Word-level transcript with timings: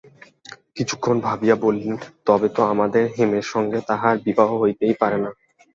কিছুক্ষণ 0.75 1.15
ভাবিয়া 1.19 1.55
বলিলেন, 1.55 1.97
তবে 2.25 2.47
তো 2.55 2.61
আমাদের 2.63 3.03
হেমের 3.15 3.45
সঙ্গে 3.53 3.79
তাহার 3.89 4.15
বিবাহ 4.25 4.49
হইতেই 4.61 4.95
পারে 5.01 5.17
না। 5.17 5.29